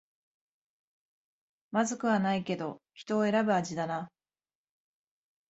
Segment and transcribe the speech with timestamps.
[1.69, 4.09] まずくはないけど人を選ぶ味だな